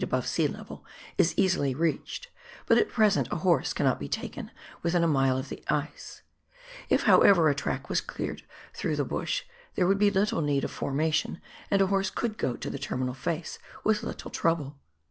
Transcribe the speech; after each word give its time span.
above 0.03 0.25
sea 0.25 0.47
level, 0.47 0.83
is 1.19 1.35
easily 1.37 1.75
reached, 1.75 2.27
but 2.65 2.75
at 2.79 2.89
present 2.89 3.27
a 3.29 3.35
horse 3.45 3.71
cannot 3.71 3.99
be 3.99 4.09
taken 4.09 4.49
within 4.81 5.03
a 5.03 5.07
mile 5.07 5.37
of 5.37 5.49
the 5.49 5.63
ice; 5.69 6.23
if, 6.89 7.03
however, 7.03 7.49
a 7.49 7.53
track 7.53 7.87
was 7.87 8.01
cleared 8.01 8.41
through 8.73 8.95
the 8.95 9.05
bush, 9.05 9.43
there 9.75 9.85
would 9.85 9.99
be 9.99 10.09
little 10.09 10.41
need 10.41 10.63
of 10.63 10.71
formation, 10.71 11.39
and 11.69 11.83
a 11.83 11.93
horse 11.93 12.09
could 12.09 12.39
go 12.39 12.55
to 12.55 12.71
the 12.71 12.79
terminal 12.79 13.13
face 13.13 13.59
with 13.83 14.01
little 14.01 14.31
trouble. 14.31 14.79